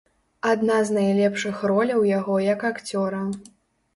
[0.51, 3.21] Адна з найлепшых роляў яго як акцёра.